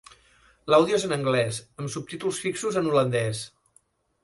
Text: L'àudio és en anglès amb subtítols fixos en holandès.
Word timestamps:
L'àudio 0.73 0.97
és 1.01 1.05
en 1.07 1.13
anglès 1.17 1.59
amb 1.83 1.93
subtítols 1.97 2.41
fixos 2.47 2.83
en 2.83 2.91
holandès. 2.95 3.47